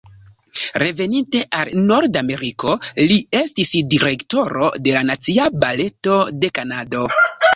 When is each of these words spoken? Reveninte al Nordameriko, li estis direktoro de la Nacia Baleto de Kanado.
Reveninte 0.83 1.41
al 1.57 1.69
Nordameriko, 1.89 2.73
li 3.11 3.19
estis 3.41 3.73
direktoro 3.93 4.69
de 4.87 4.95
la 4.97 5.05
Nacia 5.13 5.47
Baleto 5.65 6.17
de 6.45 6.51
Kanado. 6.59 7.05